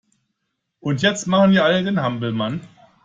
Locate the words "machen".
1.27-1.51